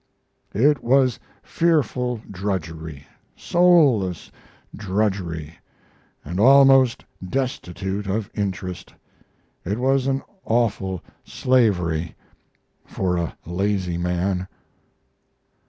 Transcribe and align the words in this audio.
It 0.55 0.83
was 0.83 1.19
fearful 1.43 2.21
drudgery 2.31 3.05
soulless 3.35 4.31
drudgery 4.75 5.59
and 6.25 6.39
almost 6.39 7.05
destitute 7.23 8.07
of 8.07 8.31
interest. 8.33 8.95
It 9.63 9.77
was 9.77 10.07
an 10.07 10.23
awful 10.43 11.03
slavery 11.23 12.15
for 12.83 13.15
a 13.15 13.35
lazy 13.45 13.99
man. 13.99 14.47